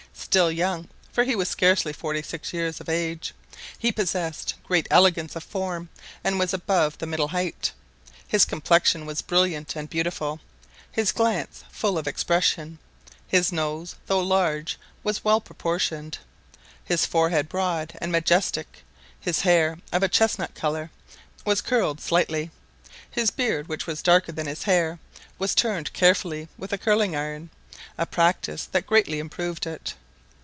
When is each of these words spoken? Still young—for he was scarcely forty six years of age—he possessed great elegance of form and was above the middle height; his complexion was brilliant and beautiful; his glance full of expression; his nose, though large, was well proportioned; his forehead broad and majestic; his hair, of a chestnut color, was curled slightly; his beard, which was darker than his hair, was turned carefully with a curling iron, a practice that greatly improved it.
Still 0.13 0.51
young—for 0.51 1.23
he 1.25 1.35
was 1.35 1.49
scarcely 1.49 1.91
forty 1.91 2.21
six 2.21 2.53
years 2.53 2.79
of 2.79 2.87
age—he 2.87 3.91
possessed 3.91 4.53
great 4.63 4.87
elegance 4.89 5.35
of 5.35 5.43
form 5.43 5.89
and 6.23 6.39
was 6.39 6.53
above 6.53 6.97
the 6.99 7.05
middle 7.05 7.29
height; 7.29 7.73
his 8.27 8.45
complexion 8.45 9.05
was 9.05 9.21
brilliant 9.21 9.75
and 9.75 9.89
beautiful; 9.89 10.39
his 10.89 11.11
glance 11.11 11.63
full 11.69 11.97
of 11.97 12.07
expression; 12.07 12.79
his 13.27 13.51
nose, 13.51 13.95
though 14.05 14.21
large, 14.21 14.79
was 15.03 15.23
well 15.25 15.41
proportioned; 15.41 16.19
his 16.85 17.05
forehead 17.05 17.49
broad 17.49 17.97
and 17.99 18.09
majestic; 18.11 18.85
his 19.19 19.41
hair, 19.41 19.79
of 19.91 20.01
a 20.03 20.07
chestnut 20.07 20.55
color, 20.55 20.91
was 21.45 21.59
curled 21.61 21.99
slightly; 21.99 22.51
his 23.09 23.31
beard, 23.31 23.67
which 23.67 23.85
was 23.87 24.01
darker 24.03 24.31
than 24.31 24.47
his 24.47 24.63
hair, 24.63 24.97
was 25.39 25.55
turned 25.55 25.91
carefully 25.91 26.47
with 26.57 26.71
a 26.71 26.77
curling 26.77 27.17
iron, 27.17 27.49
a 27.97 28.05
practice 28.05 28.63
that 28.65 28.87
greatly 28.87 29.19
improved 29.19 29.65
it. 29.67 29.95